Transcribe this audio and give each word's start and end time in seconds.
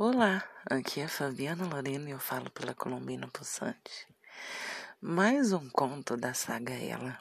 Olá, 0.00 0.48
aqui 0.70 1.00
é 1.00 1.08
Fabiana 1.08 1.66
Lorena 1.66 2.08
e 2.08 2.12
eu 2.12 2.20
falo 2.20 2.48
pela 2.52 2.72
Colombina 2.72 3.26
Pulsante. 3.26 4.06
Mais 5.00 5.52
um 5.52 5.68
conto 5.70 6.16
da 6.16 6.32
saga 6.32 6.72
Ela. 6.72 7.18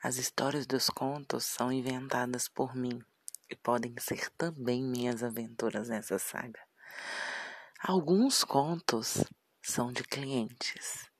As 0.00 0.16
histórias 0.16 0.64
dos 0.64 0.88
contos 0.88 1.44
são 1.44 1.72
inventadas 1.72 2.46
por 2.46 2.76
mim 2.76 3.02
e 3.50 3.56
podem 3.56 3.92
ser 3.98 4.30
também 4.38 4.80
minhas 4.80 5.24
aventuras 5.24 5.88
nessa 5.88 6.20
saga. 6.20 6.60
Alguns 7.80 8.44
contos 8.44 9.24
são 9.60 9.92
de 9.92 10.04
clientes 10.04 11.10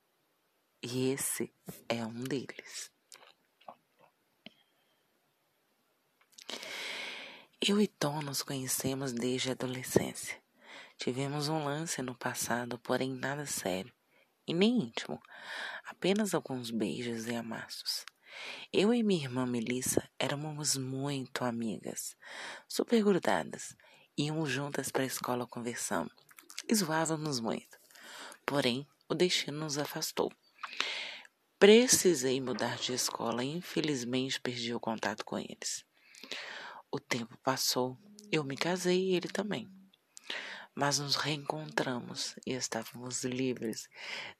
e 0.80 1.10
esse 1.10 1.52
é 1.88 2.06
um 2.06 2.22
deles. 2.22 2.92
Eu 7.60 7.80
e 7.80 7.88
Tom 7.88 8.22
nos 8.22 8.44
conhecemos 8.44 9.12
desde 9.12 9.48
a 9.48 9.54
adolescência. 9.54 10.40
Tivemos 10.98 11.48
um 11.48 11.62
lance 11.62 12.02
no 12.02 12.12
passado, 12.12 12.76
porém 12.80 13.14
nada 13.14 13.46
sério 13.46 13.92
e 14.48 14.52
nem 14.52 14.80
íntimo, 14.80 15.22
apenas 15.84 16.34
alguns 16.34 16.72
beijos 16.72 17.28
e 17.28 17.36
amassos. 17.36 18.04
Eu 18.72 18.92
e 18.92 19.04
minha 19.04 19.24
irmã 19.24 19.46
Melissa 19.46 20.10
éramos 20.18 20.76
muito 20.76 21.44
amigas, 21.44 22.16
super 22.66 23.00
grudadas, 23.04 23.76
íamos 24.16 24.50
juntas 24.50 24.90
para 24.90 25.04
a 25.04 25.06
escola 25.06 25.46
conversando 25.46 26.10
e 26.68 26.74
zoávamos 26.74 27.38
muito. 27.38 27.78
Porém, 28.44 28.84
o 29.08 29.14
destino 29.14 29.60
nos 29.60 29.78
afastou. 29.78 30.32
Precisei 31.60 32.40
mudar 32.40 32.76
de 32.76 32.92
escola 32.92 33.44
e 33.44 33.56
infelizmente 33.56 34.40
perdi 34.40 34.74
o 34.74 34.80
contato 34.80 35.24
com 35.24 35.38
eles. 35.38 35.84
O 36.90 36.98
tempo 36.98 37.38
passou, 37.38 37.96
eu 38.32 38.42
me 38.42 38.56
casei 38.56 39.10
e 39.10 39.14
ele 39.14 39.28
também 39.28 39.77
mas 40.78 41.00
nos 41.00 41.16
reencontramos 41.16 42.36
e 42.46 42.52
estávamos 42.52 43.24
livres, 43.24 43.88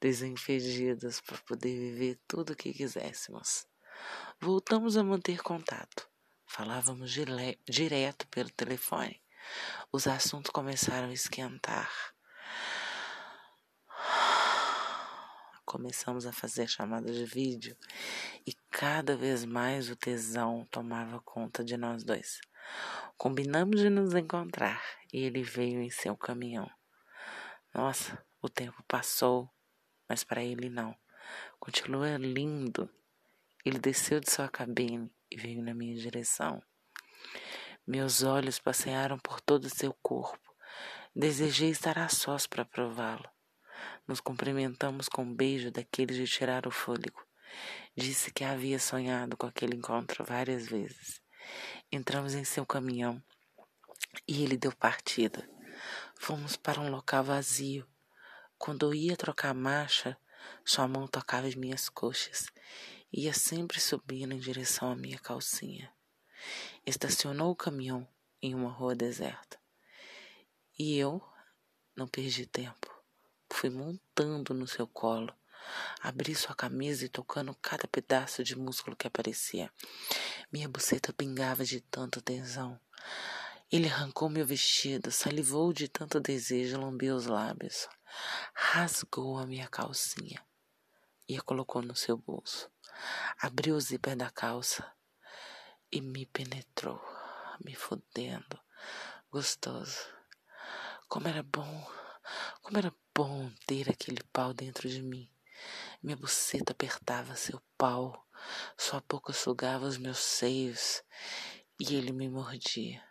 desimpedidos 0.01 1.21
para 1.21 1.39
poder 1.39 1.77
viver 1.77 2.21
tudo 2.29 2.53
o 2.53 2.57
que 2.57 2.73
quiséssemos. 2.73 3.67
Voltamos 4.41 4.97
a 4.97 5.03
manter 5.03 5.43
contato. 5.43 6.09
Falávamos 6.47 7.11
direto 7.69 8.29
pelo 8.29 8.51
telefone. 8.51 9.21
Os 9.91 10.07
assuntos 10.07 10.53
começaram 10.53 11.09
a 11.09 11.13
esquentar. 11.13 11.91
Começamos 15.65 16.25
a 16.25 16.33
fazer 16.33 16.69
chamadas 16.69 17.17
de 17.17 17.25
vídeo 17.25 17.77
e 18.47 18.55
cada 18.71 19.17
vez 19.17 19.45
mais 19.45 19.91
o 19.91 19.97
tesão 19.97 20.65
tomava 20.71 21.21
conta 21.21 21.65
de 21.65 21.77
nós 21.77 22.05
dois. 22.05 22.39
Combinamos 23.17 23.81
de 23.81 23.91
nos 23.91 24.15
encontrar 24.15 24.83
e 25.13 25.25
ele 25.25 25.43
veio 25.43 25.81
em 25.81 25.91
seu 25.91 26.17
caminhão. 26.17 26.71
Nossa, 27.75 28.25
o 28.41 28.49
tempo 28.49 28.83
passou, 28.87 29.51
mas 30.09 30.25
para 30.25 30.43
ele 30.43 30.69
não. 30.69 30.97
Continua 31.59 32.17
lindo. 32.17 32.89
Ele 33.65 33.79
desceu 33.79 34.21
de 34.21 34.31
sua 34.31 34.49
cabine 34.49 35.11
e 35.31 35.37
veio 35.37 35.63
na 35.63 35.75
minha 35.75 35.97
direção. 35.97 36.63
Meus 37.87 38.23
olhos 38.23 38.59
passearam 38.59 39.19
por 39.19 39.41
todo 39.41 39.69
seu 39.69 39.93
corpo. 40.03 40.55
Desejei 41.15 41.71
estar 41.71 41.99
a 41.99 42.09
sós 42.09 42.47
para 42.47 42.65
prová-lo. 42.65 43.29
Nos 44.07 44.21
cumprimentamos 44.21 45.09
com 45.09 45.23
um 45.23 45.35
beijo 45.35 45.71
daqueles 45.71 46.17
de 46.17 46.27
tirar 46.27 46.67
o 46.67 46.71
fôlego. 46.71 47.23
Disse 47.97 48.33
que 48.33 48.45
havia 48.45 48.79
sonhado 48.79 49.37
com 49.37 49.47
aquele 49.47 49.77
encontro 49.77 50.25
várias 50.25 50.69
vezes. 50.69 51.21
Entramos 51.91 52.35
em 52.35 52.45
seu 52.45 52.67
caminhão 52.67 53.23
e 54.27 54.43
ele 54.43 54.57
deu 54.57 54.73
partida. 54.73 55.49
Fomos 56.15 56.57
para 56.57 56.81
um 56.81 56.91
local 56.91 57.25
vazio. 57.25 57.87
Quando 58.59 58.87
eu 58.87 58.95
ia 58.95 59.17
trocar 59.17 59.51
a 59.51 59.55
marcha, 59.55 60.19
sua 60.65 60.89
mão 60.89 61.07
tocava 61.07 61.47
as 61.47 61.55
minhas 61.55 61.89
coxas. 61.89 62.47
Ia 63.13 63.33
sempre 63.33 63.81
subindo 63.81 64.35
em 64.35 64.39
direção 64.39 64.91
à 64.91 64.97
minha 64.97 65.19
calcinha. 65.19 65.93
Estacionou 66.85 67.51
o 67.51 67.57
caminhão 67.57 68.07
em 68.43 68.55
uma 68.55 68.71
rua 68.71 68.95
deserta. 68.95 69.59
E 70.79 70.97
eu 70.97 71.23
não 71.97 72.07
perdi 72.07 72.47
tempo. 72.47 72.95
Fui 73.51 73.71
montando 73.71 74.55
no 74.55 74.67
seu 74.67 74.87
colo. 74.87 75.35
Abri 76.01 76.35
sua 76.35 76.55
camisa 76.55 77.05
e 77.05 77.09
tocando 77.09 77.55
cada 77.61 77.89
pedaço 77.89 78.45
de 78.45 78.57
músculo 78.57 78.97
que 78.97 79.07
aparecia. 79.07 79.71
Minha 80.51 80.67
buceta 80.67 81.13
pingava 81.13 81.63
de 81.63 81.79
tanto 81.79 82.23
tesão. 82.23 82.81
Ele 83.71 83.87
arrancou 83.87 84.31
meu 84.31 84.47
vestido, 84.47 85.11
salivou 85.13 85.75
de 85.75 85.89
tanto 85.89 86.19
desejo, 86.21 86.81
lambeu 86.81 87.17
os 87.17 87.27
lábios, 87.27 87.87
rasgou 88.55 89.37
a 89.37 89.47
minha 89.47 89.69
calcinha 89.69 90.43
e 91.29 91.37
a 91.37 91.43
colocou 91.43 91.83
no 91.83 91.95
seu 91.95 92.17
bolso. 92.17 92.71
Abriu 93.39 93.77
o 93.77 93.81
zíper 93.81 94.17
da 94.17 94.31
calça 94.31 94.91
e 95.93 96.01
me 96.01 96.25
penetrou, 96.25 96.99
me 97.63 97.75
fudendo, 97.75 98.59
gostoso. 99.31 100.01
Como 101.09 101.29
era 101.29 101.43
bom, 101.43 101.87
como 102.63 102.79
era 102.79 102.95
bom 103.15 103.51
ter 103.67 103.91
aquele 103.91 104.23
pau 104.33 104.55
dentro 104.55 104.89
de 104.89 105.03
mim. 105.03 105.31
Minha 106.03 106.17
buceta 106.17 106.73
apertava 106.73 107.35
seu 107.35 107.61
pau, 107.77 108.27
sua 108.77 109.03
boca 109.09 109.33
sugava 109.33 109.87
os 109.87 109.99
meus 109.99 110.19
seios 110.19 111.03
e 111.81 111.95
ele 111.95 112.13
me 112.13 112.29
mordia. 112.29 113.03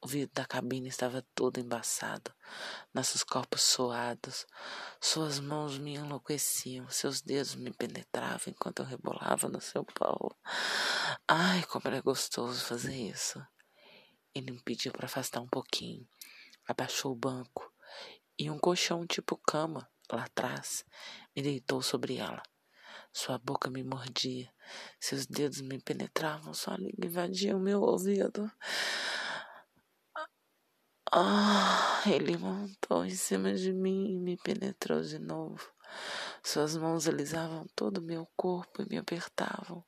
O 0.00 0.08
vidro 0.08 0.34
da 0.34 0.44
cabine 0.44 0.88
estava 0.88 1.26
todo 1.34 1.58
embaçado, 1.58 2.32
nossos 2.92 3.24
corpos 3.24 3.62
suados. 3.62 4.46
Suas 5.00 5.40
mãos 5.40 5.78
me 5.78 5.94
enlouqueciam, 5.94 6.88
seus 6.90 7.20
dedos 7.20 7.54
me 7.54 7.72
penetravam 7.72 8.52
enquanto 8.52 8.80
eu 8.80 8.86
rebolava 8.86 9.48
no 9.48 9.60
seu 9.60 9.84
pau. 9.84 10.36
Ai, 11.26 11.64
como 11.64 11.88
era 11.88 12.00
gostoso 12.00 12.64
fazer 12.64 12.94
isso. 12.94 13.44
Ele 14.34 14.52
me 14.52 14.62
pediu 14.62 14.92
para 14.92 15.06
afastar 15.06 15.40
um 15.40 15.48
pouquinho, 15.48 16.06
abaixou 16.68 17.12
o 17.12 17.16
banco 17.16 17.72
e 18.38 18.50
um 18.50 18.58
colchão 18.58 19.06
tipo 19.06 19.36
cama 19.36 19.90
lá 20.12 20.24
atrás 20.24 20.84
me 21.34 21.42
deitou 21.42 21.82
sobre 21.82 22.16
ela. 22.16 22.42
Sua 23.12 23.38
boca 23.38 23.70
me 23.70 23.82
mordia, 23.82 24.52
seus 25.00 25.26
dedos 25.26 25.60
me 25.60 25.80
penetravam, 25.80 26.52
sua 26.52 26.76
língua 26.76 27.06
invadia 27.06 27.56
o 27.56 27.60
meu 27.60 27.80
ouvido. 27.80 28.50
Ah, 31.12 32.02
ele 32.06 32.36
montou 32.36 33.04
em 33.04 33.14
cima 33.14 33.54
de 33.54 33.72
mim 33.72 34.12
e 34.12 34.18
me 34.18 34.36
penetrou 34.36 35.00
de 35.00 35.18
novo. 35.18 35.72
Suas 36.42 36.76
mãos 36.76 37.08
alisavam 37.08 37.66
todo 37.74 37.98
o 37.98 38.02
meu 38.02 38.28
corpo 38.36 38.82
e 38.82 38.86
me 38.88 38.98
apertavam. 38.98 39.84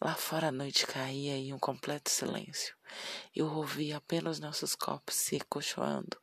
Lá 0.00 0.14
fora 0.14 0.48
a 0.48 0.52
noite 0.52 0.86
caía 0.86 1.36
em 1.36 1.52
um 1.52 1.58
completo 1.58 2.10
silêncio. 2.10 2.74
Eu 3.34 3.46
ouvia 3.46 3.98
apenas 3.98 4.40
nossos 4.40 4.74
corpos 4.74 5.14
se 5.14 5.36
ecochoando. 5.36 6.18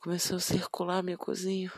Começou 0.00 0.36
a 0.36 0.40
circular 0.40 1.02
meu 1.02 1.18
cozinho. 1.18 1.72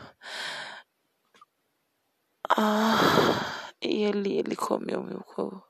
Ah, 2.50 3.72
e 3.80 4.04
ali 4.06 4.38
ele 4.38 4.56
comeu 4.56 5.02
meu 5.02 5.20
corpo. 5.20 5.64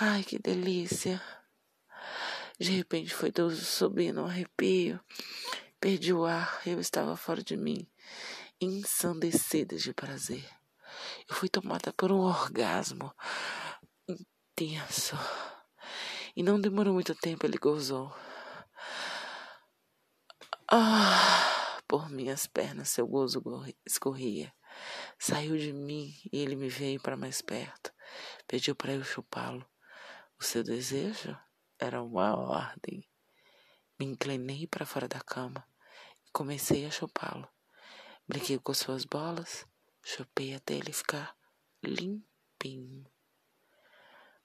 Ai, 0.00 0.22
que 0.22 0.38
delícia. 0.38 1.22
De 2.58 2.70
repente 2.72 3.14
foi 3.14 3.32
tudo 3.32 3.54
subindo 3.54 4.22
um 4.22 4.26
arrepio. 4.26 5.00
Perdi 5.80 6.12
o 6.12 6.24
ar, 6.24 6.60
eu 6.64 6.78
estava 6.78 7.16
fora 7.16 7.42
de 7.42 7.56
mim, 7.56 7.88
ensandecida 8.60 9.76
de 9.76 9.92
prazer. 9.92 10.48
Eu 11.28 11.34
fui 11.34 11.48
tomada 11.48 11.92
por 11.92 12.12
um 12.12 12.20
orgasmo 12.20 13.12
intenso. 14.08 15.16
E 16.36 16.42
não 16.42 16.60
demorou 16.60 16.94
muito 16.94 17.14
tempo, 17.14 17.44
ele 17.44 17.58
gozou. 17.58 18.14
Ah, 20.70 21.51
por 21.92 22.08
minhas 22.08 22.46
pernas 22.46 22.88
seu 22.88 23.06
gozo 23.06 23.42
escorria. 23.84 24.50
Saiu 25.18 25.58
de 25.58 25.74
mim 25.74 26.18
e 26.32 26.38
ele 26.38 26.56
me 26.56 26.70
veio 26.70 26.98
para 26.98 27.18
mais 27.18 27.42
perto. 27.42 27.92
Pediu 28.48 28.74
para 28.74 28.94
eu 28.94 29.04
chupá-lo. 29.04 29.68
O 30.40 30.42
seu 30.42 30.64
desejo? 30.64 31.38
era 31.78 32.02
uma 32.02 32.34
ordem. 32.34 33.06
Me 33.98 34.06
inclinei 34.06 34.66
para 34.66 34.86
fora 34.86 35.06
da 35.06 35.20
cama 35.20 35.68
e 36.26 36.30
comecei 36.30 36.86
a 36.86 36.90
chupá-lo. 36.90 37.46
Brinquei 38.26 38.58
com 38.58 38.72
suas 38.72 39.04
bolas, 39.04 39.66
chupei 40.02 40.54
até 40.54 40.72
ele 40.72 40.94
ficar 40.94 41.36
limpinho. 41.82 43.04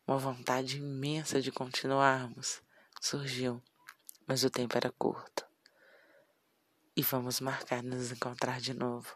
Uma 0.06 0.18
vontade 0.18 0.80
imensa 0.80 1.42
de 1.42 1.50
continuarmos 1.50 2.62
surgiu, 3.00 3.64
mas 4.28 4.44
o 4.44 4.50
tempo 4.50 4.76
era 4.76 4.92
curto. 4.92 5.47
E 7.00 7.04
vamos 7.04 7.40
marcar 7.40 7.84
nos 7.84 8.12
encontrar 8.12 8.60
de 8.60 8.74
novo. 8.74 9.16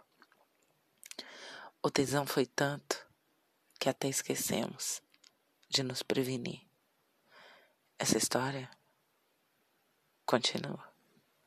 O 1.81 1.89
tesão 1.89 2.28
foi 2.28 2.45
tanto 2.45 3.04
que 3.80 3.89
até 3.89 4.07
esquecemos 4.07 5.01
de 5.68 5.81
nos 5.81 6.04
prevenir. 6.04 6.62
Essa 7.98 8.19
história 8.19 8.69
continua. 10.28 10.90